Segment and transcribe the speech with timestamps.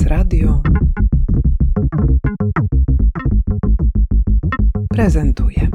[0.00, 0.62] Prezes Radio
[4.88, 5.68] prezentuje.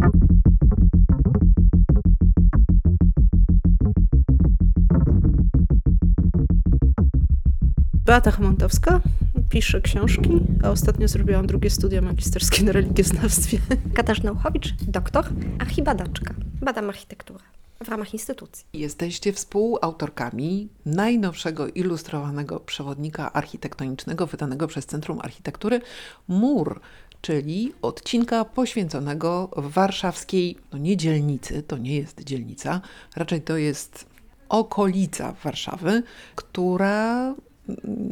[8.06, 9.02] Beata Chamontowska,
[9.50, 10.30] piszę książki,
[10.64, 13.58] a ostatnio zrobiłam drugie studia magisterskie na religioznawstwie.
[13.94, 15.26] Katarzyna Uchowicz, doktor,
[15.60, 16.34] archibadaczka.
[16.62, 17.55] Badam architekturę
[17.86, 18.66] w ramach instytucji.
[18.74, 25.82] Jesteście współautorkami najnowszego ilustrowanego przewodnika architektonicznego wydanego przez Centrum Architektury
[26.28, 26.80] Mur,
[27.22, 32.82] czyli odcinka poświęconego warszawskiej, no nie dzielnicy, to nie jest dzielnica,
[33.16, 34.06] raczej to jest
[34.50, 36.04] okolica Warszawy,
[36.36, 37.36] która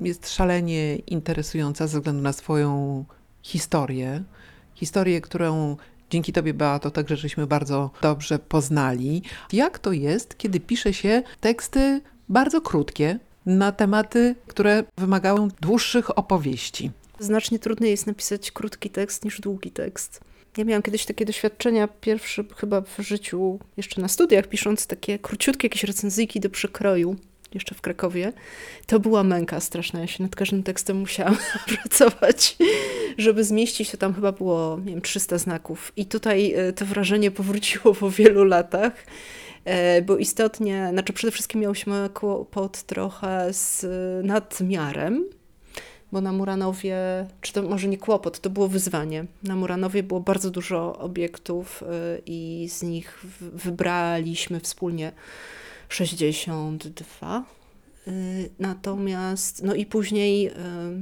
[0.02, 3.06] jest szalenie interesująca ze względu na swoją
[3.42, 4.24] historię.
[4.76, 5.78] Historię, którą
[6.14, 9.22] dzięki Tobie, Beato, także żeśmy bardzo dobrze poznali.
[9.54, 16.92] Jak to jest, kiedy pisze się teksty bardzo krótkie na tematy, które wymagają dłuższych opowieści?
[17.20, 20.22] Znacznie trudniej jest napisać krótki tekst niż długi tekst.
[20.58, 25.66] Ja miałam kiedyś takie doświadczenia, pierwsze chyba w życiu, jeszcze na studiach, pisząc takie króciutkie
[25.68, 27.16] jakieś recenzyjki do przekroju
[27.54, 28.34] jeszcze w Krakowie,
[28.88, 30.00] to była męka straszna.
[30.00, 31.38] Ja się nad każdym tekstem musiałam
[31.84, 32.58] pracować,
[33.18, 33.92] żeby zmieścić.
[33.92, 35.92] To tam chyba było, nie wiem, 300 znaków.
[35.96, 38.94] I tutaj e, to wrażenie powróciło po wielu latach
[39.66, 43.86] e, bo istotnie, znaczy przede wszystkim miałyśmy kłopot trochę z
[44.26, 45.26] nadmiarem,
[46.14, 46.98] bo na Muranowie,
[47.42, 49.26] czy to może nie kłopot, to było wyzwanie.
[49.44, 55.12] Na Muranowie było bardzo dużo obiektów e, i z nich wybraliśmy wspólnie
[55.94, 57.44] 62.
[58.08, 60.52] Y, natomiast, no i później y,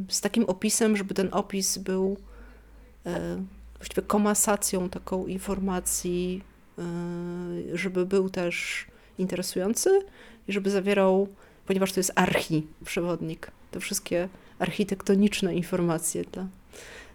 [0.08, 2.18] z takim opisem, żeby ten opis był
[3.08, 3.10] y,
[3.78, 6.44] właściwie komasacją taką informacji,
[7.74, 8.86] żeby był też
[9.18, 9.90] interesujący
[10.48, 11.28] i żeby zawierał,
[11.66, 16.48] ponieważ to jest archi przewodnik, te wszystkie architektoniczne informacje dla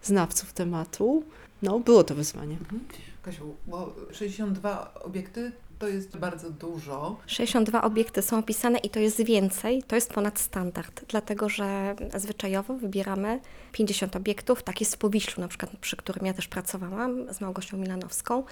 [0.03, 1.25] znawców tematu.
[1.63, 2.57] No, było to wyzwanie.
[2.57, 2.81] Mhm.
[3.23, 7.17] Kasiu, bo 62 obiekty to jest bardzo dużo.
[7.27, 12.75] 62 obiekty są opisane i to jest więcej, to jest ponad standard, dlatego że zwyczajowo
[12.75, 13.41] wybieramy
[13.73, 17.77] 50 obiektów, tak jest w Powiślu na przykład, przy którym ja też pracowałam z Małgosią
[17.77, 18.45] Milanowską.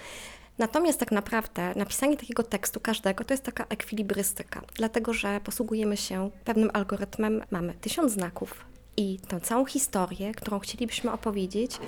[0.59, 6.31] Natomiast tak naprawdę napisanie takiego tekstu każdego to jest taka ekwilibrystyka, dlatego że posługujemy się
[6.45, 8.65] pewnym algorytmem, mamy tysiąc znaków,
[8.97, 11.79] i tę całą historię, którą chcielibyśmy opowiedzieć,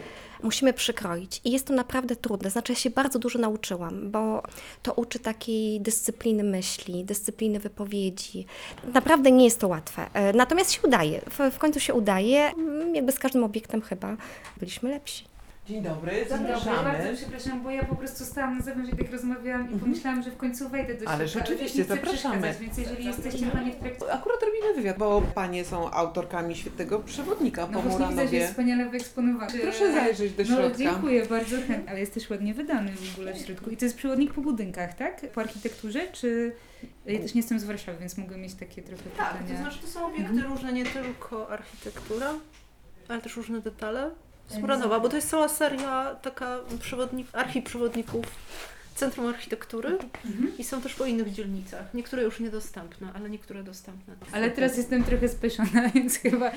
[0.42, 1.40] musimy przykroić.
[1.44, 2.50] I jest to naprawdę trudne.
[2.50, 4.42] Znaczy, ja się bardzo dużo nauczyłam, bo
[4.82, 8.46] to uczy takiej dyscypliny myśli, dyscypliny wypowiedzi.
[8.94, 10.06] Naprawdę nie jest to łatwe.
[10.12, 11.20] E, natomiast się udaje.
[11.30, 12.40] W, w końcu się udaje.
[12.40, 14.16] Mm, jakby z każdym obiektem chyba
[14.56, 15.35] byliśmy lepsi.
[15.66, 16.60] Dzień dobry, zapraszamy.
[16.60, 19.64] Dzień dobry, bardzo przepraszam, bo ja po prostu stałam na zewnątrz i tak rozmawiałam i
[19.64, 19.80] mhm.
[19.80, 21.14] pomyślałam, że w końcu wejdę do środka.
[21.14, 22.54] Ale rzeczywiście, zapraszamy.
[22.60, 24.12] Więc jeżeli jesteście Panie w trakcie...
[24.12, 28.14] Akurat robimy wywiad, bo Panie są autorkami świetnego przewodnika no, po Muranowie.
[28.14, 29.58] No widzę, że jest wspaniale wyeksponowany.
[29.58, 30.68] Proszę zajrzeć do środka.
[30.68, 33.70] No dziękuję bardzo chętnie, ale jest też ładnie wydany w ogóle w środku.
[33.70, 35.30] I to jest przewodnik po budynkach, tak?
[35.32, 36.52] Po architekturze, czy...
[37.06, 39.48] Ja też nie jestem z Warszawy, więc mogę mieć takie trochę tak, pytania.
[39.48, 40.52] Tak, to znaczy to są obiekty mhm.
[40.52, 42.34] różne, nie tylko architektura,
[43.08, 44.10] ale też różne detale.
[44.48, 48.24] Smuranowa, bo to jest cała seria taka przewodnik, archiprzewodników
[48.96, 50.52] Centrum Architektury mhm.
[50.58, 51.94] i są też po innych dzielnicach.
[51.94, 54.14] Niektóre już niedostępne, ale niektóre dostępne.
[54.32, 56.52] Ale teraz jestem trochę spieszona, więc chyba e,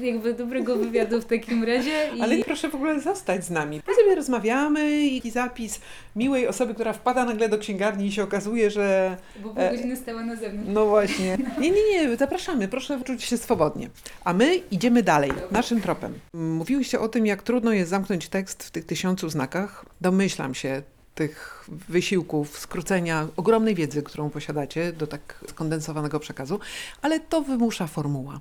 [0.00, 2.10] jakby dobrego wywiadu w takim razie.
[2.16, 2.20] I...
[2.20, 3.80] Ale proszę w ogóle zostać z nami.
[3.88, 5.80] My sobie rozmawiamy i zapis
[6.16, 9.16] miłej osoby, która wpada nagle do księgarni i się okazuje, że...
[9.42, 10.70] Bo pół godziny stała na zewnątrz.
[10.72, 11.38] No właśnie.
[11.60, 13.90] Nie, nie, nie, zapraszamy, proszę czuć się swobodnie.
[14.24, 16.14] A my idziemy dalej, naszym tropem.
[16.34, 19.84] Mówiłyście o tym, jak trudno jest zamknąć tekst w tych tysiącu znakach.
[20.00, 20.82] Domyślam się,
[21.18, 26.60] tych wysiłków, skrócenia ogromnej wiedzy, którą posiadacie do tak skondensowanego przekazu,
[27.02, 28.40] ale to wymusza formuła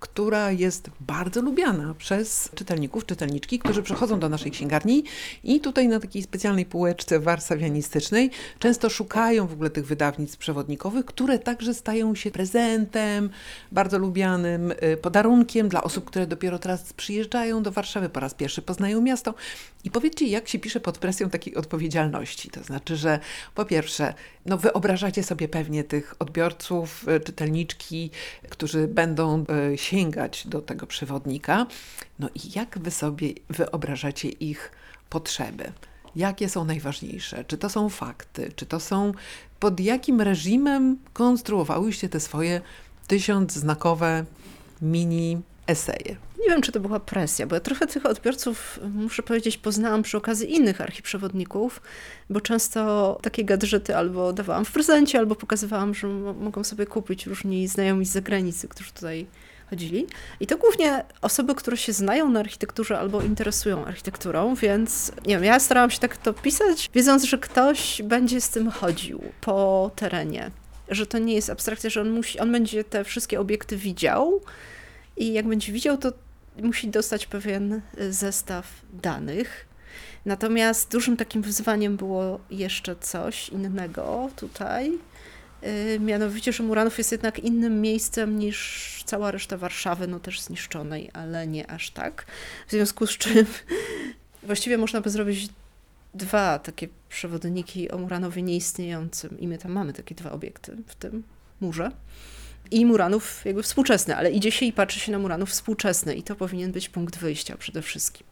[0.00, 5.04] która jest bardzo lubiana przez czytelników, czytelniczki, którzy przychodzą do naszej księgarni
[5.44, 11.38] i tutaj na takiej specjalnej półeczce warsawianistycznej często szukają w ogóle tych wydawnictw przewodnikowych, które
[11.38, 13.30] także stają się prezentem,
[13.72, 18.62] bardzo lubianym y, podarunkiem dla osób, które dopiero teraz przyjeżdżają do Warszawy, po raz pierwszy
[18.62, 19.34] poznają miasto.
[19.84, 22.50] I powiedzcie, jak się pisze pod presją takiej odpowiedzialności.
[22.50, 23.18] To znaczy, że
[23.54, 24.14] po pierwsze,
[24.46, 28.10] no wyobrażacie sobie pewnie tych odbiorców, y, czytelniczki,
[28.48, 31.66] którzy będą y, sięgać do tego przewodnika.
[32.18, 34.72] No i jak wy sobie wyobrażacie ich
[35.10, 35.72] potrzeby?
[36.16, 37.44] Jakie są najważniejsze?
[37.44, 38.52] Czy to są fakty?
[38.56, 39.12] Czy to są
[39.60, 42.60] pod jakim reżimem konstruowałyście te swoje
[43.06, 44.24] tysiącznakowe
[44.82, 46.16] mini eseje?
[46.40, 50.16] Nie wiem, czy to była presja, bo ja trochę tych odbiorców, muszę powiedzieć, poznałam przy
[50.16, 51.82] okazji innych archiprzewodników,
[52.30, 56.06] bo często takie gadżety albo dawałam w prezencie, albo pokazywałam, że
[56.40, 59.26] mogą sobie kupić różni znajomi z zagranicy, którzy tutaj
[59.70, 60.06] chodzili.
[60.40, 65.44] I to głównie osoby, które się znają na architekturze albo interesują architekturą, więc nie wiem,
[65.44, 70.50] ja starałam się tak to pisać, wiedząc, że ktoś będzie z tym chodził po terenie.
[70.88, 74.40] Że to nie jest abstrakcja, że on, musi, on będzie te wszystkie obiekty widział
[75.16, 76.12] i jak będzie widział, to
[76.62, 77.80] musi dostać pewien
[78.10, 79.66] zestaw danych.
[80.24, 84.98] Natomiast dużym takim wyzwaniem było jeszcze coś innego tutaj,
[85.66, 91.10] Y, mianowicie, że Muranów jest jednak innym miejscem niż cała reszta Warszawy, no też zniszczonej,
[91.12, 92.26] ale nie aż tak.
[92.66, 93.46] W związku z czym
[94.42, 95.48] właściwie można by zrobić
[96.14, 101.22] dwa takie przewodniki o Muranowie nieistniejącym i my tam mamy takie dwa obiekty w tym
[101.60, 101.90] murze.
[102.70, 106.36] I Muranów jakby współczesny, ale idzie się i patrzy się na Muranów współczesny i to
[106.36, 108.26] powinien być punkt wyjścia przede wszystkim.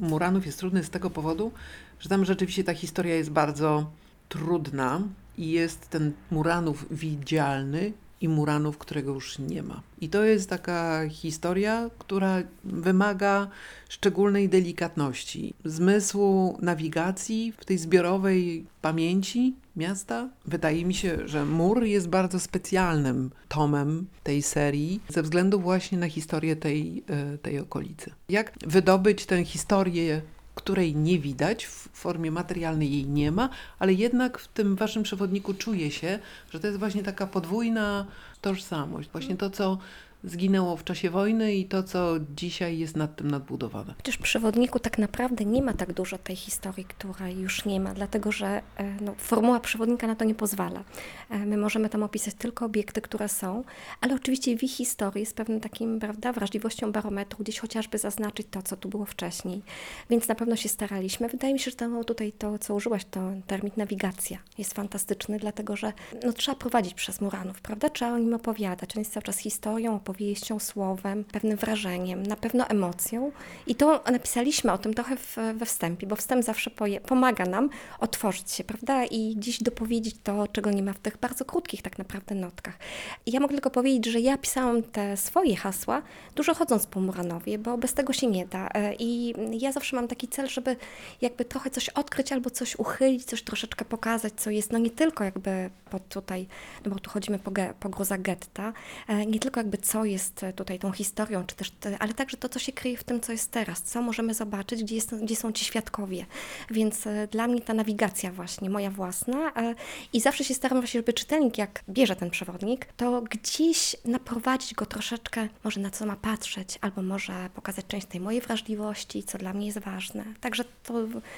[0.00, 1.52] Muranów jest trudny z tego powodu,
[2.00, 3.90] że tam rzeczywiście ta historia jest bardzo
[4.28, 5.02] trudna,
[5.38, 9.82] i jest ten Muranów widzialny i Muranów, którego już nie ma.
[10.00, 13.48] I to jest taka historia, która wymaga
[13.88, 20.28] szczególnej delikatności, zmysłu nawigacji w tej zbiorowej pamięci miasta.
[20.46, 26.08] Wydaje mi się, że Mur jest bardzo specjalnym tomem tej serii ze względu właśnie na
[26.08, 28.10] historię tej, e, tej okolicy.
[28.28, 30.22] Jak wydobyć tę historię
[30.54, 35.54] której nie widać, w formie materialnej jej nie ma, ale jednak w tym waszym przewodniku
[35.54, 36.18] czuje się,
[36.50, 38.06] że to jest właśnie taka podwójna
[38.40, 39.08] tożsamość.
[39.12, 39.78] Właśnie to, co
[40.24, 43.94] zginęło w czasie wojny i to, co dzisiaj jest nad tym nadbudowane.
[43.96, 47.94] Chociaż w przewodniku tak naprawdę nie ma tak dużo tej historii, której już nie ma,
[47.94, 48.62] dlatego że e,
[49.00, 50.84] no, formuła przewodnika na to nie pozwala.
[51.30, 53.64] E, my możemy tam opisać tylko obiekty, które są,
[54.00, 58.62] ale oczywiście w ich historii jest pewnym takim, prawda, wrażliwością barometru, gdzieś chociażby zaznaczyć to,
[58.62, 59.62] co tu było wcześniej.
[60.10, 61.28] Więc na pewno się staraliśmy.
[61.28, 65.76] Wydaje mi się, że to, tutaj to, co użyłaś, to termin nawigacja jest fantastyczny, dlatego
[65.76, 65.92] że
[66.24, 67.90] no, trzeba prowadzić przez Muranów, prawda?
[67.90, 68.96] Trzeba o nim opowiadać.
[68.96, 73.32] On jest cały czas historią, opowieścią, słowem, pewnym wrażeniem, na pewno emocją.
[73.66, 76.70] I to napisaliśmy o tym trochę w, we wstępie, bo wstęp zawsze
[77.06, 79.04] pomaga nam otworzyć się, prawda?
[79.04, 82.78] I dziś dopowiedzieć to, czego nie ma w tych bardzo krótkich tak naprawdę notkach.
[83.26, 86.02] I ja mogę tylko powiedzieć, że ja pisałam te swoje hasła
[86.34, 88.68] dużo chodząc po Muranowie, bo bez tego się nie da.
[88.74, 90.76] E, I ja zawsze mam taki cel, żeby
[91.20, 95.24] jakby trochę coś odkryć albo coś uchylić, coś troszeczkę pokazać, co jest, no nie tylko
[95.24, 96.46] jakby pod tutaj,
[96.84, 97.50] no bo tu chodzimy po,
[97.80, 98.72] po gruza getta,
[99.08, 102.48] e, nie tylko jakby co jest e, tutaj tą historią, czy też, ale także to,
[102.48, 105.52] co się kryje w tym, co jest teraz, co możemy zobaczyć, gdzie, jest, gdzie są
[105.52, 106.26] ci świadkowie.
[106.70, 109.74] Więc e, dla mnie ta nawigacja właśnie, moja własna e,
[110.12, 114.86] i zawsze się staram właśnie, żeby czytelnik, jak bierze ten przewodnik, to gdzieś naprowadzić go
[114.86, 119.52] troszeczkę, może na co ma patrzeć, albo może pokazać część tej mojej wrażliwości, co dla
[119.52, 120.24] mnie jest ważne.
[120.40, 120.94] Także to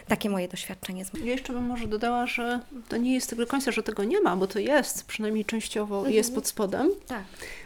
[0.08, 1.04] takie moje doświadczenie.
[1.24, 4.36] Ja jeszcze bym może dodała, że to nie jest do końca, że tego nie ma,
[4.36, 6.14] bo to jest, przynajmniej częściowo mhm.
[6.14, 6.90] jest pod spodem.
[7.06, 7.24] Tak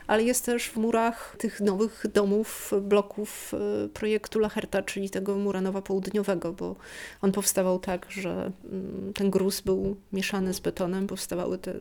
[0.08, 5.82] ale jest też w murach tych nowych domów, bloków e, projektu Lacherta, czyli tego Muranowa
[5.82, 6.76] Południowego, bo
[7.22, 11.74] on powstawał tak, że mm, ten gruz był mieszany z betonem, powstawały te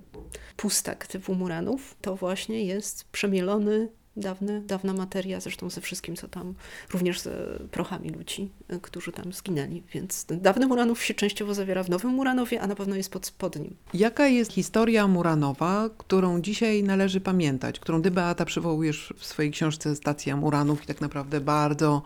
[0.57, 1.95] pustak typu Muranów.
[2.01, 6.53] To właśnie jest przemielony dawny, dawna materia, zresztą ze wszystkim, co tam,
[6.93, 7.29] również z
[7.71, 9.83] prochami ludzi, y, którzy tam zginęli.
[9.93, 13.55] Więc dawny Muranów się częściowo zawiera w Nowym Muranowie, a na pewno jest pod, pod
[13.55, 13.75] nim.
[13.93, 19.95] Jaka jest historia Muranowa, którą dzisiaj należy pamiętać, którą ty, Beata, przywołujesz w swojej książce
[19.95, 22.01] Stacja Muranów i tak naprawdę bardzo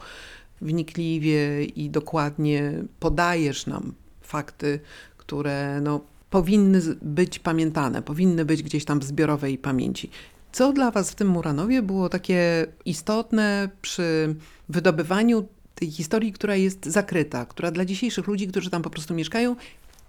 [0.61, 4.79] wnikliwie i dokładnie podajesz nam fakty,
[5.17, 10.09] które no, powinny być pamiętane, powinny być gdzieś tam w zbiorowej pamięci.
[10.51, 14.35] Co dla Was w tym Muranowie było takie istotne przy
[14.69, 19.55] wydobywaniu tej historii, która jest zakryta, która dla dzisiejszych ludzi, którzy tam po prostu mieszkają,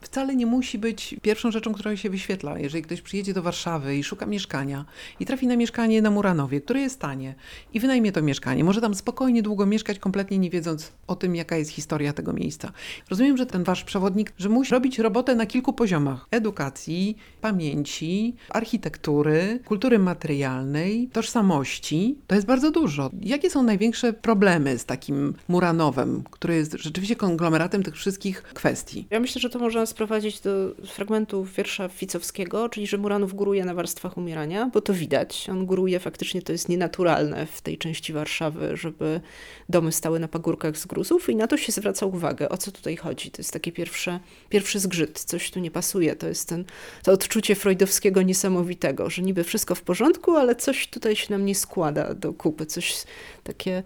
[0.02, 2.58] wcale nie musi być pierwszą rzeczą, która się wyświetla.
[2.58, 4.84] Jeżeli ktoś przyjedzie do Warszawy i szuka mieszkania
[5.20, 7.34] i trafi na mieszkanie na Muranowie, które jest tanie
[7.74, 11.56] i wynajmie to mieszkanie, może tam spokojnie długo mieszkać, kompletnie nie wiedząc o tym, jaka
[11.56, 12.72] jest historia tego miejsca.
[13.10, 19.60] Rozumiem, że ten wasz przewodnik, że musi robić robotę na kilku poziomach: edukacji, pamięci, architektury,
[19.64, 22.16] kultury materialnej, tożsamości.
[22.26, 23.10] To jest bardzo dużo.
[23.20, 29.06] Jakie są największe problemy z takim Muranowem, który jest rzeczywiście konglomeratem tych wszystkich kwestii?
[29.10, 30.50] Ja myślę, że to można sprowadzić do
[30.86, 35.46] fragmentu wiersza Ficowskiego, czyli że Muranów góruje na warstwach umierania, bo to widać.
[35.50, 39.20] On góruje, faktycznie to jest nienaturalne w tej części Warszawy, żeby
[39.68, 42.96] domy stały na pagórkach z gruzów i na to się zwraca uwagę, o co tutaj
[42.96, 43.30] chodzi.
[43.30, 46.16] To jest taki pierwszy, pierwszy zgrzyt, coś tu nie pasuje.
[46.16, 46.64] To jest ten,
[47.02, 51.54] to odczucie freudowskiego niesamowitego, że niby wszystko w porządku, ale coś tutaj się nam nie
[51.54, 53.04] składa do kupy, coś
[53.44, 53.82] takie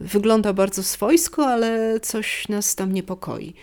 [0.00, 3.54] wygląda bardzo swojsko, ale coś nas tam niepokoi.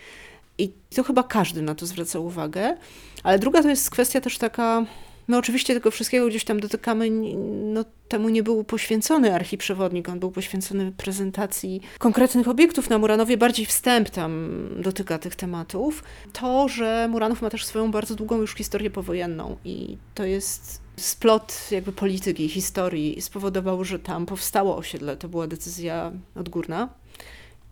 [0.58, 2.76] I to chyba każdy na to zwraca uwagę.
[3.22, 4.86] Ale druga to jest kwestia też taka
[5.28, 7.10] My oczywiście tego wszystkiego gdzieś tam dotykamy,
[7.74, 13.66] no temu nie był poświęcony archiprzewodnik, on był poświęcony prezentacji konkretnych obiektów na Muranowie, bardziej
[13.66, 16.04] wstęp tam dotyka tych tematów.
[16.32, 21.68] To, że Muranów ma też swoją bardzo długą już historię powojenną i to jest splot
[21.70, 25.16] jakby polityki, historii spowodował, że tam powstało osiedle.
[25.16, 26.88] To była decyzja odgórna.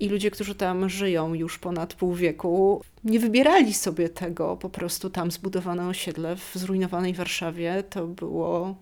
[0.00, 4.56] I ludzie, którzy tam żyją już ponad pół wieku, nie wybierali sobie tego.
[4.56, 7.82] Po prostu tam zbudowano osiedle w zrujnowanej Warszawie.
[7.90, 8.76] To było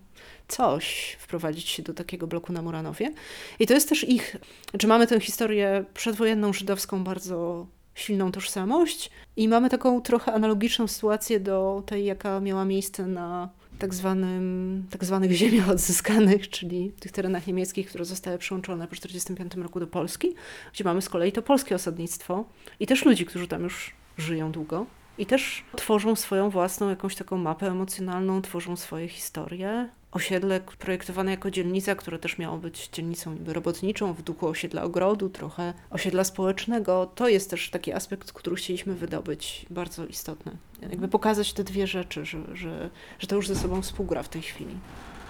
[0.47, 3.13] coś, wprowadzić się do takiego bloku na Muranowie.
[3.59, 4.35] I to jest też ich,
[4.69, 11.39] znaczy mamy tę historię przedwojenną, żydowską, bardzo silną tożsamość i mamy taką trochę analogiczną sytuację
[11.39, 17.47] do tej, jaka miała miejsce na tak, zwanym, tak zwanych ziemiach odzyskanych, czyli tych terenach
[17.47, 20.35] niemieckich, które zostały przyłączone po 1945 roku do Polski,
[20.73, 22.45] gdzie mamy z kolei to polskie osadnictwo
[22.79, 24.85] i też ludzi, którzy tam już żyją długo.
[25.17, 29.89] I też tworzą swoją własną jakąś taką mapę emocjonalną, tworzą swoje historie.
[30.11, 35.29] Osiedle projektowane jako dzielnica, które też miało być dzielnicą niby robotniczą w duchu osiedla ogrodu,
[35.29, 37.11] trochę osiedla społecznego.
[37.15, 40.57] To jest też taki aspekt, który chcieliśmy wydobyć, bardzo istotny.
[40.81, 44.41] Jakby pokazać te dwie rzeczy, że, że, że to już ze sobą współgra w tej
[44.41, 44.77] chwili.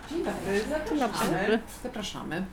[0.10, 1.60] Dzień dobry, zapraszamy.
[1.84, 2.46] Zapraszamy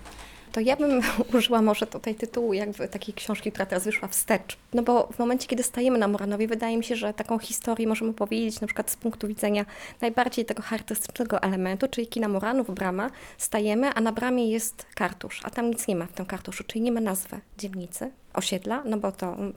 [0.52, 1.00] to ja bym
[1.38, 4.56] użyła może tutaj tytułu jakby takiej książki, która teraz wyszła wstecz.
[4.74, 8.12] No bo w momencie, kiedy stajemy na Moranowie, wydaje mi się, że taką historię możemy
[8.12, 9.66] powiedzieć na przykład z punktu widzenia
[10.00, 15.50] najbardziej tego charakterystycznego elementu, czyli kina Moranów, brama, stajemy, a na bramie jest kartusz, a
[15.50, 19.12] tam nic nie ma w tym kartuszu, czyli nie ma nazwy dzielnicy, osiedla, no bo
[19.12, 19.52] to mm,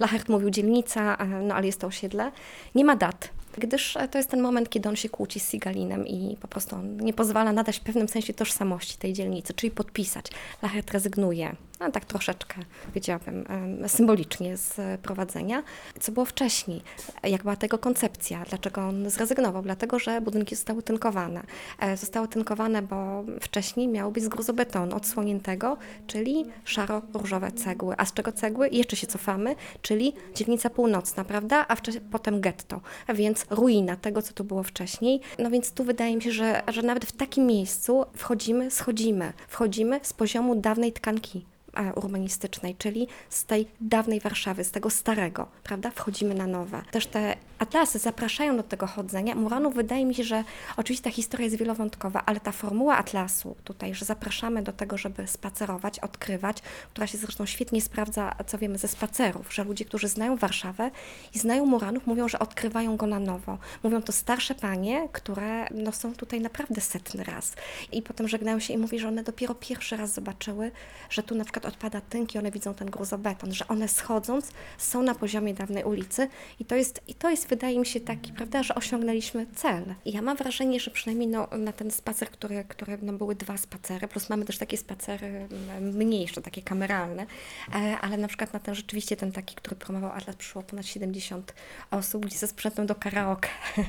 [0.00, 2.32] Lachert mówił dzielnica, no ale jest to osiedle.
[2.74, 6.36] Nie ma dat, gdyż to jest ten moment, kiedy on się kłóci z Sigalinem i
[6.40, 10.26] po prostu on nie pozwala nadać w pewnym sensie tożsamości tej dzielnicy, czyli podpisać.
[10.62, 12.54] Lachert rezygnuje no, tak troszeczkę,
[12.86, 13.44] powiedziałabym,
[13.86, 15.62] symbolicznie z prowadzenia.
[16.00, 16.82] Co było wcześniej?
[17.22, 18.44] Jak była tego koncepcja?
[18.48, 19.62] Dlaczego on zrezygnował?
[19.62, 21.42] Dlatego, że budynki zostały tynkowane.
[21.78, 27.94] E, zostały tynkowane, bo wcześniej miało być z gruzobetonu odsłoniętego, czyli szaro-różowe cegły.
[27.98, 28.68] A z czego cegły?
[28.68, 31.66] Jeszcze się cofamy, czyli dzielnica północna, prawda?
[31.68, 31.76] A
[32.10, 35.20] potem getto, a więc ruina tego, co tu było wcześniej.
[35.38, 39.32] No więc tu wydaje mi się, że, że nawet w takim miejscu wchodzimy, schodzimy.
[39.48, 41.49] Wchodzimy z poziomu dawnej tkanki
[41.94, 45.90] urbanistycznej, czyli z tej dawnej Warszawy, z tego starego, prawda?
[45.90, 46.82] Wchodzimy na nowe.
[46.90, 49.34] Też te atlasy zapraszają do tego chodzenia.
[49.34, 50.44] Muranów wydaje mi się, że
[50.76, 55.26] oczywiście ta historia jest wielowątkowa, ale ta formuła atlasu tutaj, że zapraszamy do tego, żeby
[55.26, 60.36] spacerować, odkrywać, która się zresztą świetnie sprawdza, co wiemy ze spacerów, że ludzie, którzy znają
[60.36, 60.90] Warszawę
[61.34, 63.58] i znają Muranów, mówią, że odkrywają go na nowo.
[63.82, 67.52] Mówią to starsze panie, które no, są tutaj naprawdę setny raz.
[67.92, 70.70] I potem żegnają się i mówi, że one dopiero pierwszy raz zobaczyły,
[71.10, 74.52] że tu na przykład przykład odpada tynk i one widzą ten gruzobeton, że one schodząc
[74.78, 76.28] są na poziomie dawnej ulicy
[76.60, 79.94] i to jest, i to jest wydaje mi się taki, prawda, że osiągnęliśmy cel.
[80.04, 83.56] I ja mam wrażenie, że przynajmniej no, na ten spacer, które, które no, były dwa
[83.56, 85.48] spacery, plus mamy też takie spacery
[85.80, 87.26] mniejsze, takie kameralne,
[87.74, 91.54] e, ale na przykład na ten rzeczywiście ten taki, który promował Atlas, przyszło ponad 70
[91.90, 93.48] osób, gdzie ze sprzętem do karaoke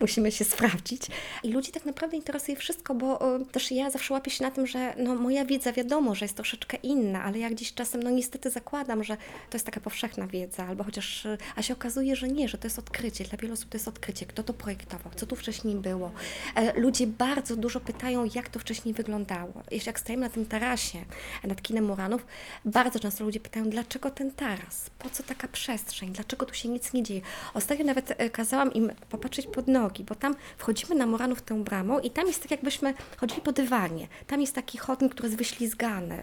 [0.00, 1.02] musimy się sprawdzić.
[1.42, 4.66] I ludzi tak naprawdę interesuje wszystko, bo e, też ja zawsze łapię się na tym,
[4.66, 8.50] że no, moja wiedza wiadomo, że jest troszeczkę inna, ale ja gdzieś czasem, no niestety
[8.50, 9.16] zakładam, że
[9.50, 11.26] to jest taka powszechna wiedza, albo chociaż,
[11.56, 13.24] a się okazuje, że nie, że to jest odkrycie.
[13.24, 14.26] Dla wielu osób to jest odkrycie.
[14.26, 15.12] Kto to projektował?
[15.16, 16.12] Co tu wcześniej było?
[16.54, 19.62] E, ludzie bardzo dużo pytają, jak to wcześniej wyglądało.
[19.70, 20.98] Jeśli jak stajemy na tym tarasie
[21.44, 22.26] nad kinem Muranów,
[22.64, 24.90] bardzo często ludzie pytają, dlaczego ten taras?
[24.98, 26.12] Po co taka przestrzeń?
[26.12, 27.20] Dlaczego tu się nic nie dzieje?
[27.54, 31.98] Ostatnio nawet e, kazałam im popatrzeć pod nogi, bo tam wchodzimy na Muranów tą bramą
[31.98, 34.08] i tam jest tak, jakbyśmy chodzili po dywanie.
[34.26, 36.22] Tam jest taki chodnik, który jest wyślizgany,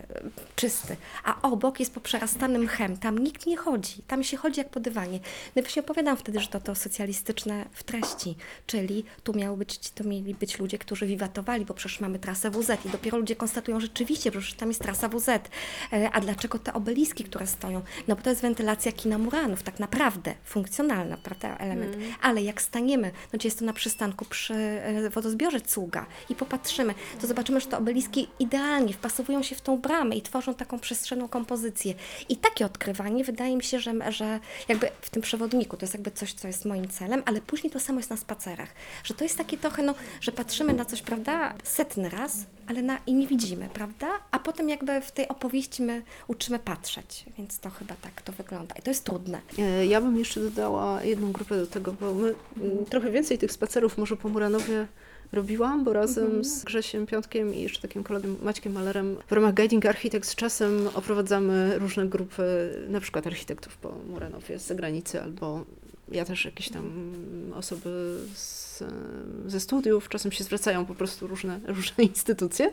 [0.55, 2.97] czy czysty, a obok jest poprzerastany mchem.
[2.97, 5.19] Tam nikt nie chodzi, tam się chodzi jak po dywanie.
[5.55, 8.35] No i właśnie opowiadam wtedy, że to to socjalistyczne w treści,
[8.67, 12.85] czyli tu, miały być, tu mieli być ludzie, którzy wiwatowali, bo przecież mamy trasę WZ
[12.85, 15.29] i dopiero ludzie konstatują rzeczywiście, że przecież tam jest trasa WZ.
[15.29, 17.81] E, a dlaczego te obeliski, które stoją?
[18.07, 21.95] No bo to jest wentylacja kina Muranów, tak naprawdę, funkcjonalna, prawda, element.
[21.95, 22.11] Mm.
[22.21, 27.27] Ale jak staniemy, no jest to na przystanku przy e, wodozbiorze Cuga i popatrzymy, to
[27.27, 31.93] zobaczymy, że te obeliski idealnie wpasowują się w tą bramę i tworzą taką przestrzenną kompozycję.
[32.29, 36.11] I takie odkrywanie wydaje mi się, że, że jakby w tym przewodniku to jest jakby
[36.11, 38.69] coś, co jest moim celem, ale później to samo jest na spacerach.
[39.03, 42.37] Że to jest takie trochę, no, że patrzymy na coś, prawda, setny raz,
[42.71, 44.07] ale na, i nie widzimy, prawda?
[44.31, 48.75] A potem jakby w tej opowieści my uczymy patrzeć, więc to chyba tak to wygląda.
[48.79, 49.41] I to jest trudne.
[49.59, 53.51] E, ja bym jeszcze dodała jedną grupę do tego, bo my mm, trochę więcej tych
[53.51, 54.87] spacerów może po Muranowie
[55.31, 56.43] robiłam, bo razem mhm.
[56.43, 61.79] z Grzesiem Piątkiem i jeszcze takim kolegą Maćkiem Malerem w ramach Guiding Architects czasem oprowadzamy
[61.79, 62.43] różne grupy,
[62.89, 65.65] na przykład architektów po Muranowie z zagranicy albo
[66.11, 66.91] ja też jakieś tam
[67.55, 68.17] osoby
[68.87, 72.71] z, ze studiów czasem się zwracają po prostu różne, różne instytucje.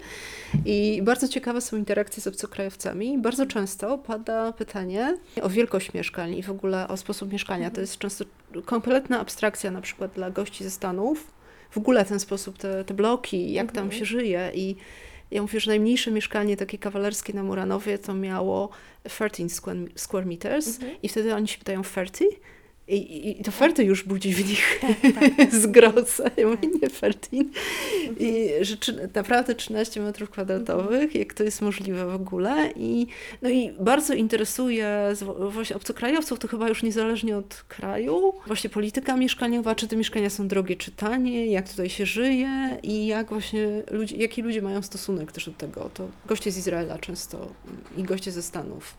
[0.65, 3.19] I bardzo ciekawe są interakcje z obcokrajowcami.
[3.19, 7.71] Bardzo często pada pytanie o wielkość mieszkań i w ogóle o sposób mieszkania.
[7.71, 8.25] To jest często
[8.65, 11.33] kompletna abstrakcja na przykład dla gości ze Stanów.
[11.71, 14.51] W ogóle ten sposób, te, te bloki, jak tam się żyje.
[14.55, 14.77] I
[15.31, 18.69] ja mówię, że najmniejsze mieszkanie takie kawalerskie na Muranowie to miało
[19.05, 19.61] 13
[19.95, 20.79] square, meters.
[21.03, 22.25] I wtedy oni się pytają 30
[22.89, 24.81] i, i, to ferty już budzi w nich
[25.63, 26.31] zgrozę.
[26.37, 27.51] Ja mówię, nie fertin.
[28.21, 32.73] I że czy, naprawdę 13 metrów kwadratowych, jak to jest możliwe w ogóle.
[32.77, 33.07] I,
[33.43, 35.15] no i bardzo interesuje
[35.51, 40.49] właśnie obcokrajowców, to chyba już niezależnie od kraju, właśnie polityka mieszkaniowa, czy te mieszkania są
[40.49, 45.33] drogie, czy tanie, jak tutaj się żyje i jak właśnie ludzie, jaki ludzie mają stosunek
[45.33, 45.91] też do tego.
[45.95, 47.49] To goście z Izraela często
[47.97, 48.95] i goście ze Stanów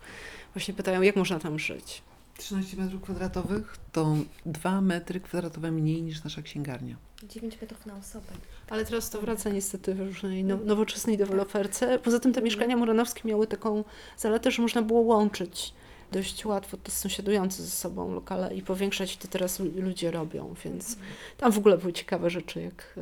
[0.54, 2.02] właśnie pytają, jak można tam żyć.
[2.40, 4.16] 13 metrów kwadratowych to
[4.46, 6.96] 2 metry kwadratowe mniej niż nasza księgarnia.
[7.24, 8.28] 9 metrów na osobę.
[8.70, 12.00] Ale teraz to wraca niestety w różnej no, nowoczesnej deweloperce.
[12.00, 13.84] Poza tym te mieszkania muranowskie miały taką
[14.18, 15.74] zaletę, że można było łączyć
[16.12, 20.98] dość łatwo te sąsiadujące ze sobą lokale i powiększać to teraz lu- ludzie robią, więc
[21.38, 23.00] tam w ogóle były ciekawe rzeczy, jak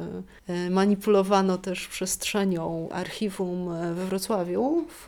[0.48, 5.08] e, e, manipulowano też przestrzenią archiwum e, we Wrocławiu w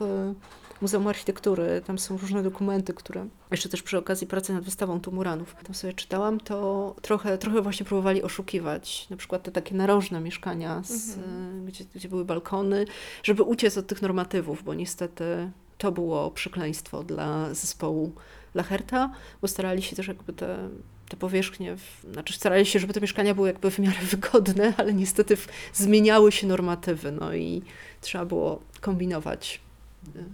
[0.80, 1.82] Muzeum Architektury.
[1.86, 5.56] Tam są różne dokumenty, które jeszcze też przy okazji pracy nad wystawą tu Muranów.
[5.64, 9.06] Tam sobie czytałam, to trochę, trochę właśnie próbowali oszukiwać.
[9.10, 11.20] Na przykład te takie narożne mieszkania, z, e,
[11.66, 12.84] gdzie, gdzie były balkony,
[13.22, 18.12] żeby uciec od tych normatywów, bo niestety to było przekleństwo dla zespołu
[18.54, 19.10] Lacherta,
[19.42, 20.68] bo starali się też jakby te,
[21.08, 24.94] te powierzchnie, w, znaczy starali się, żeby te mieszkania były jakby w miarę wygodne, ale
[24.94, 27.62] niestety w, zmieniały się normatywy, no i
[28.00, 29.60] trzeba było kombinować,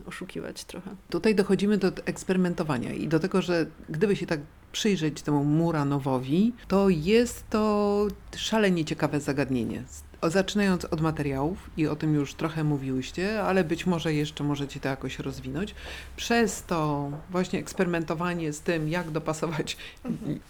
[0.07, 0.91] oszukiwać trochę.
[1.11, 4.41] Tutaj dochodzimy do eksperymentowania i do tego, że gdyby się tak
[4.73, 8.07] przyjrzeć temu Muranowowi, to jest to
[8.37, 9.83] szalenie ciekawe zagadnienie.
[10.23, 14.89] Zaczynając od materiałów, i o tym już trochę mówiłyście, ale być może jeszcze możecie to
[14.89, 15.75] jakoś rozwinąć,
[16.17, 19.77] przez to właśnie eksperymentowanie z tym, jak dopasować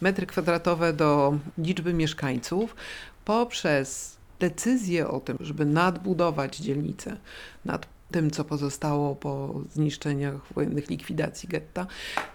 [0.00, 2.76] metry kwadratowe do liczby mieszkańców,
[3.24, 7.16] poprzez decyzję o tym, żeby nadbudować dzielnicę
[7.64, 11.86] nad tym, co pozostało po zniszczeniach wojennych, likwidacji getta,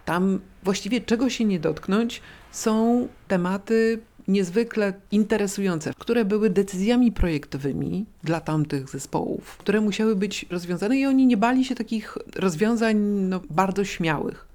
[0.05, 8.41] tam właściwie czego się nie dotknąć, są tematy niezwykle interesujące, które były decyzjami projektowymi dla
[8.41, 13.85] tamtych zespołów, które musiały być rozwiązane i oni nie bali się takich rozwiązań no, bardzo
[13.85, 14.47] śmiałych.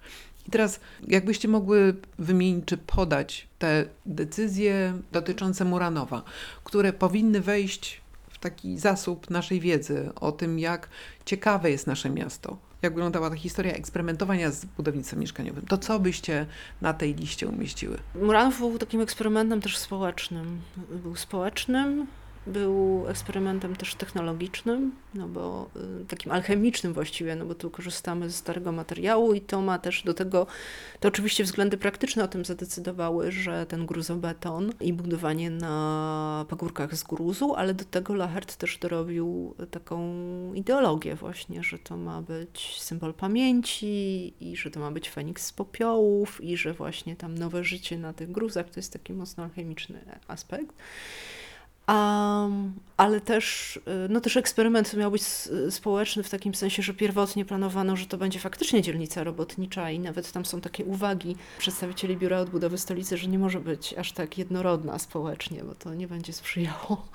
[0.48, 6.22] I teraz, jakbyście mogły wymienić czy podać te decyzje dotyczące Muranowa,
[6.64, 8.00] które powinny wejść
[8.38, 10.88] taki zasób naszej wiedzy o tym, jak
[11.25, 16.46] ciekawe jest nasze miasto, jak wyglądała ta historia eksperymentowania z budownictwem mieszkaniowym, to co byście
[16.81, 17.99] na tej liście umieściły?
[18.14, 20.61] Muranów był takim eksperymentem też społecznym.
[21.03, 22.07] Był społecznym,
[22.47, 25.71] był eksperymentem też technologicznym, no bo
[26.03, 30.03] y, takim alchemicznym właściwie, no bo tu korzystamy ze starego materiału i to ma też
[30.03, 30.47] do tego,
[31.01, 37.03] to oczywiście względy praktyczne o tym zadecydowały, że ten gruzobeton i budowanie na pagórkach z
[37.03, 40.15] gruzu, ale do tego Lachert też dorobił taką
[40.55, 45.53] ideologię właśnie, że to ma być symbol pamięci i że to ma być Feniks z
[45.53, 50.01] popiołów i że właśnie tam nowe życie na tych gruzach to jest taki mocno alchemiczny
[50.29, 50.77] aspekt.
[51.88, 55.22] Um, ale też, y, no też eksperyment miał być
[55.70, 60.33] społeczny w takim sensie, że pierwotnie planowano, że to będzie faktycznie dzielnica robotnicza i nawet
[60.33, 64.99] tam są takie uwagi przedstawicieli Biura Odbudowy Stolicy, że nie może być aż tak jednorodna
[64.99, 67.07] społecznie, bo to nie będzie sprzyjało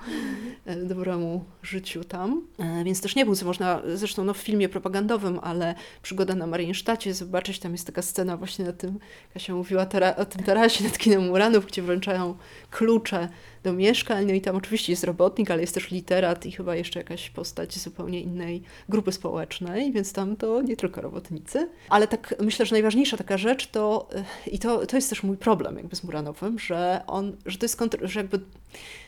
[0.66, 2.42] e, dobremu życiu tam.
[2.58, 6.46] E, Więc też nie był, co można, zresztą no, w filmie propagandowym, ale przygoda na
[6.46, 8.98] Mariensztacie, zobaczyć, tam jest taka scena właśnie na tym,
[9.34, 12.34] Kasia mówiła tera- o tym tarasie nad kinem Muranów, gdzie wręczają
[12.70, 13.28] klucze
[13.62, 17.00] do mieszkań, no i tam oczywiście jest robotnik, ale jest też literat i chyba jeszcze
[17.00, 21.68] jakaś postać zupełnie innej grupy społecznej, więc tam to nie tylko robotnicy.
[21.88, 24.08] Ale tak myślę, że najważniejsza taka rzecz to,
[24.46, 27.64] y, i to, to jest też mój problem jakby z Muranowym, że on, że to
[27.64, 28.40] jest, kontr- że jakby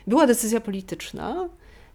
[0.07, 1.49] była decyzja polityczna,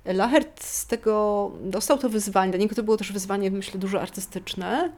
[0.06, 4.91] Lachert z tego dostał to wyzwanie, dla niego to było też wyzwanie, myślę, dużo artystyczne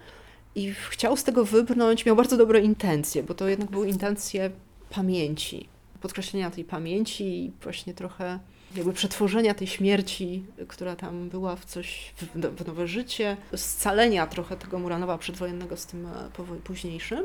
[0.55, 4.51] i chciał z tego wybrnąć, miał bardzo dobre intencje, bo to jednak były intencje
[4.89, 5.69] pamięci,
[6.01, 8.39] podkreślenia tej pamięci i właśnie trochę
[8.75, 12.13] jakby przetworzenia tej śmierci, która tam była w coś,
[12.57, 17.23] w, nowe życie, scalenia trochę tego Muranowa przedwojennego z tym e, późniejszym.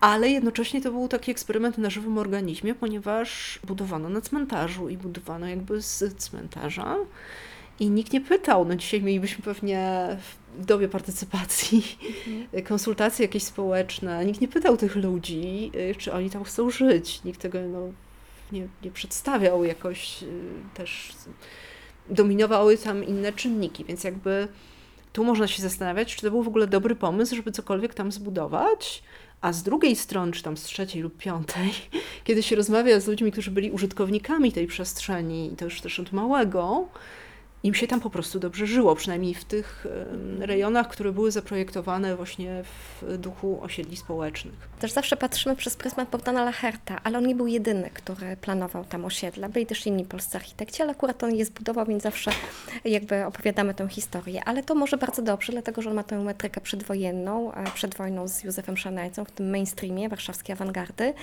[0.00, 5.46] Ale jednocześnie to był taki eksperyment na żywym organizmie, ponieważ budowano na cmentarzu i budowano
[5.48, 6.96] jakby z cmentarza.
[7.80, 8.64] I nikt nie pytał.
[8.64, 10.08] No dzisiaj mielibyśmy pewnie
[10.58, 11.98] w dobie partycypacji
[12.68, 14.24] konsultacje jakieś społeczne.
[14.24, 17.24] Nikt nie pytał tych ludzi, y, czy oni tam chcą żyć.
[17.24, 17.80] Nikt tego no,
[18.52, 20.26] nie, nie przedstawiał jakoś y,
[20.74, 21.12] też.
[22.10, 24.48] Dominowały tam inne czynniki, więc jakby
[25.12, 29.02] tu można się zastanawiać, czy to był w ogóle dobry pomysł, żeby cokolwiek tam zbudować.
[29.40, 31.70] A z drugiej strony, czy tam z trzeciej lub piątej,
[32.24, 36.12] kiedy się rozmawia z ludźmi, którzy byli użytkownikami tej przestrzeni, i to już też od
[36.12, 36.88] małego,
[37.62, 39.86] im się tam po prostu dobrze żyło, przynajmniej w tych
[40.38, 44.68] rejonach, które były zaprojektowane właśnie w duchu osiedli społecznych.
[44.80, 49.04] Też zawsze patrzymy przez pryzmat Bogdana Lacherta, ale on nie był jedyny, który planował tam
[49.04, 49.48] osiedla.
[49.48, 52.30] Byli też inni polscy architekci, ale akurat on je zbudował, więc zawsze
[52.84, 54.44] jakby opowiadamy tę historię.
[54.44, 58.28] Ale to może bardzo dobrze, dlatego że on ma tę metrykę przedwojenną, e, przed wojną
[58.28, 61.14] z Józefem Szanajcą w tym mainstreamie warszawskiej awangardy.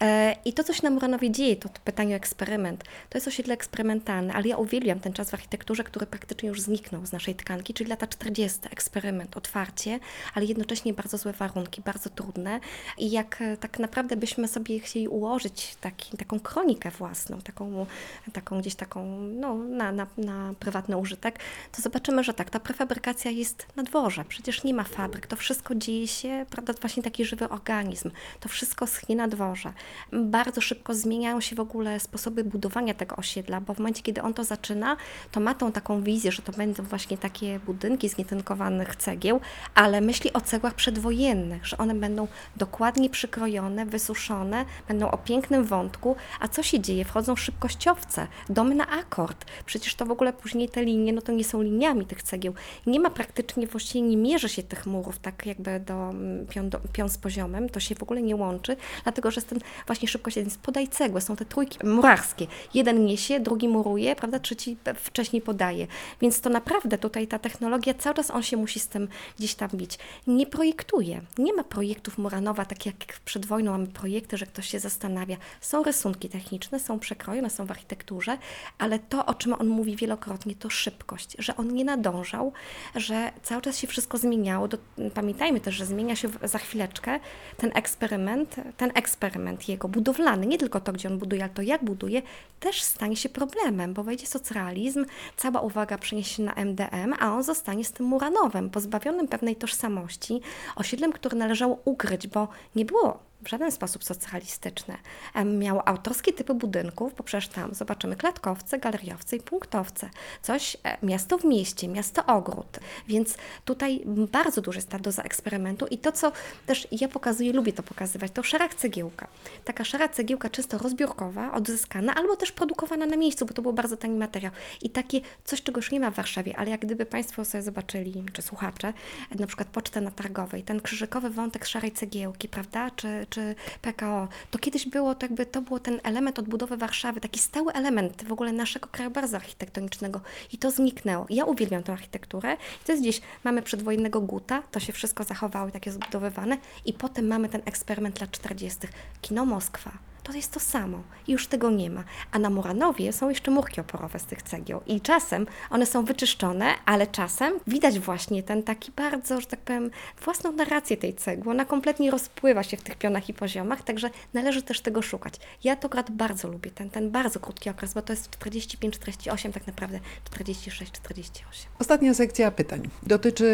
[0.00, 3.54] E, I to, co się na Muranowie dzieje, to pytanie o eksperyment, to jest osiedle
[3.54, 7.74] eksperymentalne, ale ja uwielbiam ten czas w architekturze, który praktycznie już zniknął z naszej tkanki,
[7.74, 8.58] czyli lata 40.
[8.70, 9.98] Eksperyment, otwarcie,
[10.34, 12.60] ale jednocześnie bardzo złe warunki, bardzo trudne.
[12.98, 17.86] I jak e, tak naprawdę byśmy sobie chcieli ułożyć taki, taką kronikę własną, taką,
[18.32, 21.38] taką gdzieś taką no, na, na, na prywatny użytek,
[21.72, 24.24] to zobaczymy, że tak, ta prefabrykacja jest na dworze.
[24.28, 28.10] Przecież nie ma fabryk, to wszystko dzieje się, prawda, właśnie taki żywy organizm.
[28.40, 29.72] To wszystko schnie na dworze.
[30.12, 34.34] Bardzo szybko zmieniają się w ogóle sposoby budowania tego osiedla, bo w momencie, kiedy on
[34.34, 34.96] to zaczyna,
[35.32, 39.40] to ma tą taką wizję, że to będą właśnie takie budynki z nietynkowanych cegieł,
[39.74, 46.16] ale myśli o cegłach przedwojennych, że one będą dokładnie przykrojone, wysuszone, będą o pięknym wątku.
[46.40, 47.04] A co się dzieje?
[47.04, 49.44] Wchodzą szybkościowce, domy na akord.
[49.66, 52.54] Przecież to w ogóle później te linie, no to nie są liniami tych cegieł.
[52.86, 56.14] Nie ma praktycznie, właściwie nie mierzy się tych murów tak jakby do
[56.48, 60.08] pion, do, z poziomem, to się w ogóle nie łączy, dlatego że jest ten właśnie
[60.08, 62.46] szybkość, podaj cegłę, są te trójki murarskie.
[62.74, 65.86] Jeden niesie, drugi muruje, prawda, trzeci wcześniej podaje.
[66.20, 69.68] Więc to naprawdę tutaj ta technologia, cały czas on się musi z tym gdzieś tam
[69.74, 69.98] bić.
[70.26, 71.20] Nie projektuje.
[71.38, 72.94] Nie ma projektów Muranowa, tak jak
[73.24, 75.36] przed wojną mamy projekty, że ktoś się zastanawia.
[75.60, 78.38] Są rysunki techniczne, są przekroje, one są w architekturze,
[78.78, 82.52] ale to, o czym on mówi wielokrotnie, to szybkość, że on nie nadążał,
[82.96, 84.68] że cały czas się wszystko zmieniało.
[84.68, 84.78] Do,
[85.14, 87.20] pamiętajmy też, że zmienia się za chwileczkę
[87.56, 91.84] ten eksperyment, ten eksperyment jego budowlany, nie tylko to, gdzie on buduje, ale to jak
[91.84, 92.22] buduje,
[92.60, 95.04] też stanie się problemem, bo wejdzie socrealizm,
[95.52, 100.40] cała uwaga przeniesie na MDM, a on zostanie z tym Muranowem, pozbawionym pewnej tożsamości,
[100.76, 104.96] osiedlem, które należało ukryć, bo nie było w żaden sposób socjalistyczne.
[105.34, 110.10] Em, Miało autorskie typy budynków, bo przecież tam zobaczymy klatkowce, galeriowce i punktowce.
[110.42, 112.78] Coś, e, miasto w mieście, miasto ogród.
[113.08, 116.32] Więc tutaj bardzo duży jest ta doza eksperymentu i to, co
[116.66, 119.26] też ja pokazuję, lubię to pokazywać, to szara cegiełka.
[119.64, 123.96] Taka szara cegiełka czysto rozbiórkowa, odzyskana, albo też produkowana na miejscu, bo to był bardzo
[123.96, 124.52] tani materiał.
[124.82, 128.24] I takie coś, czego już nie ma w Warszawie, ale jak gdyby Państwo sobie zobaczyli,
[128.32, 128.92] czy słuchacze,
[129.34, 134.58] na przykład pocztę na Targowej, ten krzyżykowy wątek szarej cegiełki, prawda, czy, czy PKO, to
[134.58, 138.52] kiedyś było, to jakby to było ten element odbudowy Warszawy, taki stały element w ogóle
[138.52, 140.20] naszego krajobrazu architektonicznego
[140.52, 141.26] i to zniknęło.
[141.30, 145.70] Ja uwielbiam tę architekturę i to jest gdzieś, mamy przedwojennego Guta, to się wszystko zachowało
[145.70, 148.78] takie zbudowywane i potem mamy ten eksperyment lat 40.
[149.20, 150.09] Kino Moskwa.
[150.30, 152.04] To jest to samo już tego nie ma.
[152.32, 156.74] A na Muranowie są jeszcze murki oporowe z tych cegieł i czasem one są wyczyszczone,
[156.84, 159.90] ale czasem widać właśnie ten taki bardzo, że tak powiem,
[160.24, 161.50] własną narrację tej cegły.
[161.50, 165.34] Ona kompletnie rozpływa się w tych pionach i poziomach, także należy też tego szukać.
[165.64, 169.66] Ja to akurat bardzo lubię, ten, ten bardzo krótki okres, bo to jest 45-48, tak
[169.66, 171.30] naprawdę 46-48.
[171.78, 173.50] Ostatnia sekcja pytań dotyczy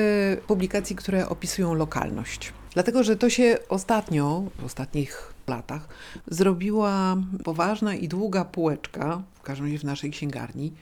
[0.46, 2.52] publikacji, które opisują lokalność.
[2.74, 5.88] Dlatego, że to się ostatnio, w ostatnich latach,
[6.26, 10.72] zrobiła poważna i długa półeczka, w każdym razie w naszej księgarni,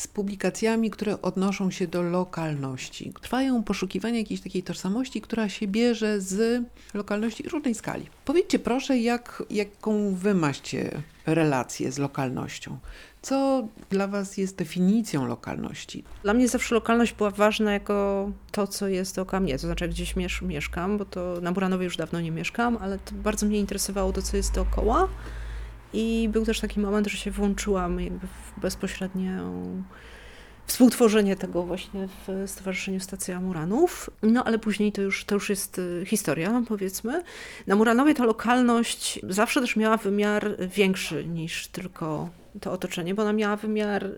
[0.00, 3.12] z publikacjami, które odnoszą się do lokalności.
[3.22, 6.62] Trwają poszukiwania jakiejś takiej tożsamości, która się bierze z
[6.94, 8.06] lokalności różnej skali.
[8.24, 12.78] Powiedzcie proszę, jak, jaką wy macie relację z lokalnością?
[13.22, 16.04] Co dla was jest definicją lokalności?
[16.22, 20.16] Dla mnie zawsze lokalność była ważna jako to, co jest dookoła mnie, to znaczy gdzieś
[20.16, 24.22] miesz mieszkam, bo to na Buranowie już dawno nie mieszkam, ale bardzo mnie interesowało to,
[24.22, 25.08] co jest dookoła
[25.92, 29.82] i był też taki moment, że się włączyłam jakby w bezpośrednią
[30.70, 34.10] współtworzenie tego właśnie w Stowarzyszeniu Stacja Muranów.
[34.22, 37.22] No ale później to już, to już jest y, historia, powiedzmy.
[37.66, 42.28] Na Muranowie ta lokalność zawsze też miała wymiar większy niż tylko
[42.60, 44.10] to otoczenie, bo ona miała wymiar y,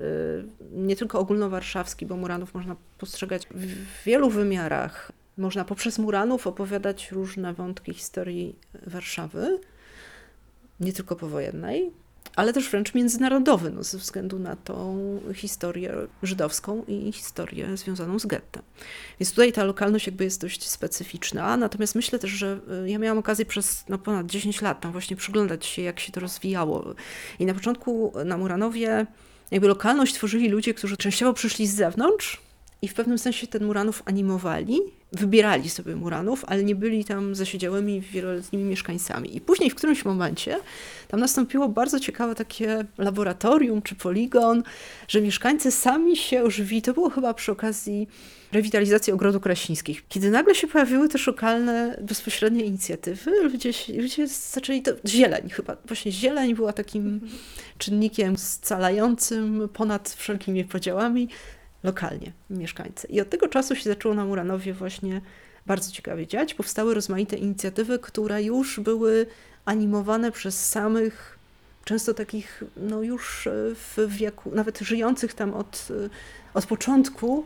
[0.72, 5.12] nie tylko ogólnowarszawski, bo Muranów można postrzegać w wielu wymiarach.
[5.38, 8.56] Można poprzez Muranów opowiadać różne wątki historii
[8.86, 9.60] Warszawy,
[10.82, 11.92] nie tylko powojennej,
[12.36, 14.98] ale też wręcz międzynarodowy, no, ze względu na tą
[15.34, 18.62] historię żydowską i historię związaną z gettem.
[19.20, 23.18] Więc tutaj ta lokalność jakby jest dość specyficzna, natomiast myślę też, że y, ja miałam
[23.18, 26.94] okazję przez no, ponad 10 lat tam właśnie przyglądać się, jak się to rozwijało.
[27.38, 29.06] I na początku na Muranowie
[29.50, 32.40] jakby lokalność tworzyli ludzie, którzy częściowo przyszli z zewnątrz,
[32.82, 34.80] i w pewnym sensie ten Muranów animowali,
[35.12, 39.36] wybierali sobie Muranów, ale nie byli tam zasiedziałymi wieloletnimi mieszkańcami.
[39.36, 40.58] I później w którymś momencie
[41.08, 44.62] tam nastąpiło bardzo ciekawe takie laboratorium czy poligon,
[45.08, 46.82] że mieszkańcy sami się ożywili.
[46.82, 48.08] To było chyba przy okazji
[48.52, 50.02] rewitalizacji ogrodu krasińskich.
[50.08, 54.92] Kiedy nagle się pojawiły też lokalne, bezpośrednie inicjatywy, ludzie, ludzie zaczęli to...
[55.06, 55.76] Zieleń chyba.
[55.84, 57.20] Właśnie zieleń była takim
[57.78, 61.28] czynnikiem scalającym ponad wszelkimi podziałami
[61.82, 63.06] lokalnie mieszkańcy.
[63.06, 65.20] I od tego czasu się zaczęło na Muranowie właśnie
[65.66, 66.54] bardzo ciekawie dziać.
[66.54, 69.26] Powstały rozmaite inicjatywy, które już były
[69.64, 71.38] animowane przez samych,
[71.84, 75.88] często takich, no już w wieku, nawet żyjących tam od,
[76.54, 77.44] od początku,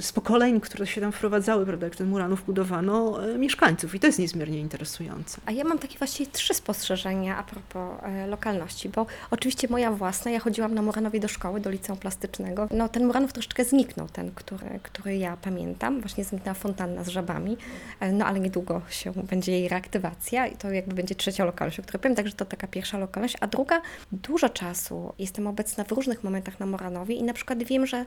[0.00, 3.94] z pokoleń, które się tam wprowadzały, prawda, jak ten Muranów budowano, e, mieszkańców.
[3.94, 5.40] I to jest niezmiernie interesujące.
[5.46, 10.30] A ja mam takie właściwie trzy spostrzeżenia a propos e, lokalności, bo oczywiście moja własna,
[10.30, 12.68] ja chodziłam na Muranowie do szkoły, do liceum plastycznego.
[12.70, 16.00] No ten Muranów troszeczkę zniknął, ten, który, który ja pamiętam.
[16.00, 17.56] Właśnie zniknęła fontanna z żabami,
[18.00, 21.82] e, no ale niedługo się będzie jej reaktywacja i to jakby będzie trzecia lokalność, o
[21.82, 23.36] której powiem, także to taka pierwsza lokalność.
[23.40, 27.86] A druga, dużo czasu jestem obecna w różnych momentach na Muranowie i na przykład wiem,
[27.86, 28.04] że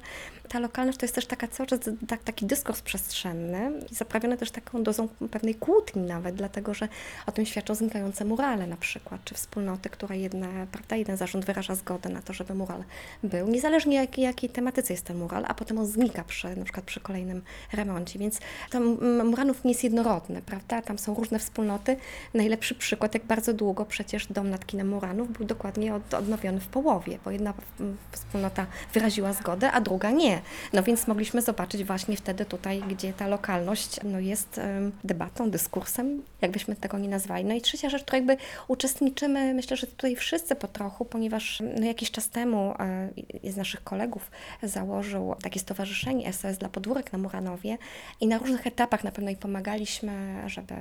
[0.49, 4.51] ta lokalność to jest jest też taka cały czas tak, taki dyskurs przestrzenny, zaprawiony też
[4.51, 6.87] taką dozą pewnej kłótni nawet, dlatego że
[7.25, 11.75] o tym świadczą znikające murale na przykład, czy wspólnoty, która jedna, prawda, jeden zarząd wyraża
[11.75, 12.83] zgodę na to, żeby mural
[13.23, 16.85] był, niezależnie jak, jakiej tematyce jest ten mural, a potem on znika przy, na przykład
[16.85, 17.41] przy kolejnym
[17.73, 21.97] remoncie, więc tam muralów nie jest jednorodny, prawda, tam są różne wspólnoty.
[22.33, 26.67] Najlepszy przykład, jak bardzo długo przecież dom nad kinem Muranów był dokładnie od, odnowiony w
[26.67, 27.53] połowie, bo jedna
[28.11, 30.41] wspólnota wyraziła zgodę, a druga nie.
[30.73, 34.61] No więc mogliśmy zobaczyć właśnie wtedy tutaj, gdzie ta lokalność no, jest
[35.03, 37.45] debatą, dyskursem, jakbyśmy tego nie nazwali.
[37.45, 38.37] No i trzecia rzecz, to jakby
[38.67, 42.73] uczestniczymy, myślę, że tutaj wszyscy po trochu, ponieważ no, jakiś czas temu
[43.43, 44.31] e, z naszych kolegów
[44.63, 47.77] założył takie stowarzyszenie SOS dla podwórek na Muranowie
[48.21, 50.73] i na różnych etapach na pewno i pomagaliśmy, żeby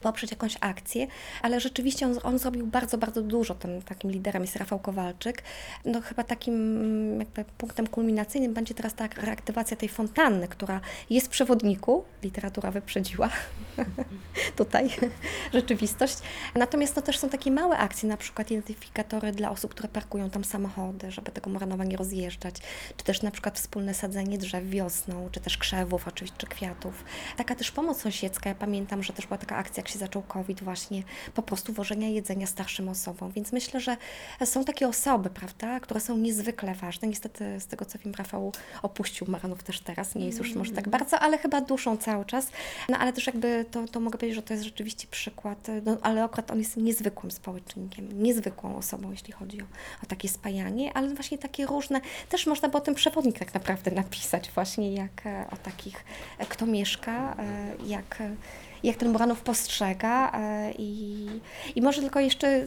[0.00, 1.06] poprzeć jakąś akcję,
[1.42, 3.54] ale rzeczywiście on, on zrobił bardzo, bardzo dużo.
[3.54, 5.42] Tym takim liderem jest Rafał Kowalczyk.
[5.84, 11.30] No chyba takim jakby punktem kulminacyjnym będzie teraz ta reaktywacja tej fontanny, która jest w
[11.30, 13.30] przewodniku, literatura wyprzedziła
[14.56, 14.90] tutaj
[15.54, 16.18] rzeczywistość.
[16.54, 20.44] Natomiast to też są takie małe akcje, na przykład identyfikatory dla osób, które parkują tam
[20.44, 22.56] samochody, żeby tego Moranowa nie rozjeżdżać,
[22.96, 27.04] czy też na przykład wspólne sadzenie drzew wiosną, czy też krzewów oczywiście, czy kwiatów.
[27.36, 30.62] Taka też pomoc sąsiedzka, ja pamiętam, że też była taka akcja, jak się zaczął COVID
[30.62, 31.02] właśnie,
[31.34, 33.96] po prostu wożenia jedzenia starszym osobom, więc myślę, że
[34.44, 37.08] są takie osoby, prawda, które są niezwykle ważne.
[37.08, 41.18] Niestety z tego co wiem, Rafał opuścił Też teraz, nie jest już może tak bardzo,
[41.18, 42.46] ale chyba duszą cały czas.
[42.88, 46.24] No ale też jakby to, to mogę powiedzieć, że to jest rzeczywiście przykład, no, ale
[46.24, 49.64] akurat on jest niezwykłym społecznikiem, niezwykłą osobą, jeśli chodzi o,
[50.02, 54.50] o takie spajanie, ale właśnie takie różne, też można było ten przewodnik tak naprawdę napisać
[54.50, 56.04] właśnie jak e, o takich,
[56.38, 58.22] e, kto mieszka, e, jak
[58.84, 61.26] jak ten Muranów postrzega e, i,
[61.76, 62.66] i może tylko jeszcze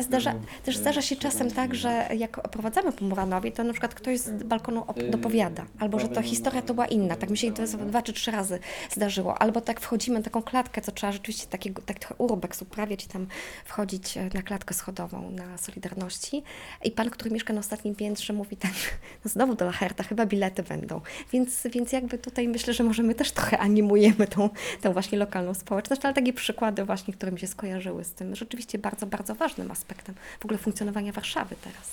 [0.00, 4.18] zdarza, też zdarza się czasem tak, że jak oprowadzamy po Muranowie, to na przykład ktoś
[4.18, 7.52] z balkonu dopowiada, albo że ta historia to była inna, tak mi się
[7.86, 8.58] dwa czy trzy razy
[8.90, 13.04] zdarzyło, albo tak wchodzimy na taką klatkę, co trzeba rzeczywiście takiego, tak trochę urbek uprawiać
[13.04, 13.26] i tam
[13.64, 16.42] wchodzić e, na klatkę schodową na Solidarności.
[16.84, 18.72] I pan, który mieszka na ostatnim piętrze mówi tak,
[19.24, 21.00] no znowu do Lacherta, chyba bilety będą,
[21.32, 24.50] więc, więc jakby tutaj myślę, że może my też trochę animujemy tą,
[24.82, 28.78] tą właśnie lokalną społeczność, ale takie przykłady właśnie, które mi się skojarzyły z tym rzeczywiście
[28.78, 31.90] bardzo, bardzo ważnym aspektem w ogóle funkcjonowania Warszawy teraz.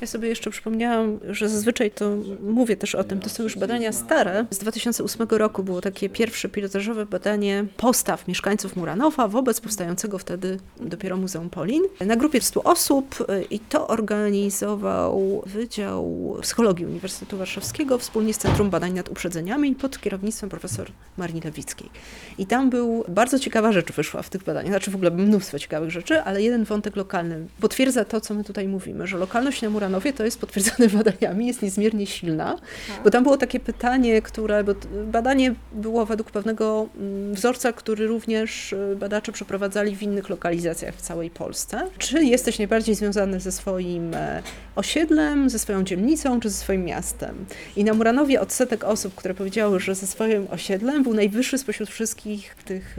[0.00, 2.10] Ja sobie jeszcze przypomniałam, że zazwyczaj to
[2.42, 4.46] mówię też o tym, to są już badania stare.
[4.50, 11.16] Z 2008 roku było takie pierwsze pilotażowe badanie postaw mieszkańców Muranowa wobec powstającego wtedy dopiero
[11.16, 11.82] Muzeum Polin.
[12.06, 18.92] Na grupie 100 osób i to organizował Wydział Psychologii Uniwersytetu Warszawskiego wspólnie z Centrum Badań
[18.92, 21.90] nad Uprzedzeniami pod kierownictwem profesor Marii Lewickiej.
[22.38, 25.90] I tam był, bardzo ciekawa rzecz wyszła w tych badaniach, znaczy w ogóle mnóstwo ciekawych
[25.90, 30.12] rzeczy, ale jeden wątek lokalny potwierdza to, co my tutaj mówimy, że lokalność na Muranowie
[30.12, 32.58] to jest potwierdzone badaniami, jest niezmiernie silna,
[33.04, 34.74] bo tam było takie pytanie, które, bo
[35.06, 41.00] badanie było według pewnego mm, wzorca, który również y, badacze przeprowadzali w innych lokalizacjach w
[41.00, 41.86] całej Polsce.
[41.98, 44.42] Czy jesteś najbardziej związany ze swoim e,
[44.76, 47.44] osiedlem, ze swoją dzielnicą, czy ze swoim miastem?
[47.76, 52.54] I na Muranowie odsetek osób, które powiedziały, że ze swoim osiedlem był najwyższy spośród wszystkich
[52.64, 52.91] tych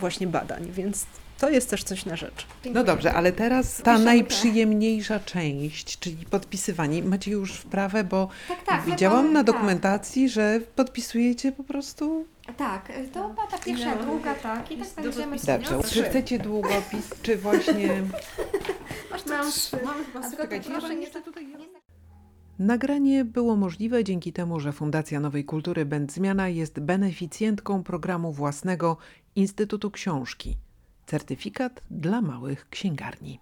[0.00, 1.06] właśnie badań, więc
[1.38, 2.46] To jest też coś na rzecz.
[2.72, 7.02] No dobrze, ale teraz ta najprzyjemniejsza część, czyli podpisywanie.
[7.02, 8.84] Macie już wprawę, bo Tak, tak.
[8.84, 9.54] widziałam na tak.
[9.54, 12.26] dokumentacji, że podpisujecie po prostu...
[12.56, 14.70] Tak, to była ta pierwsza, druga, tak.
[14.70, 15.82] I tak będziemy Dobrze.
[15.90, 17.88] Czy chcecie długopis, czy właśnie...
[19.28, 19.78] Mam trzy.
[19.84, 21.46] Mamy chyba Czekajcie, proszę nie tutaj...
[22.58, 28.96] Nagranie było możliwe dzięki temu, że Fundacja Nowej Kultury Będzmiana jest beneficjentką programu własnego
[29.34, 30.56] Instytutu Książki.
[31.06, 33.40] Certyfikat dla małych księgarni.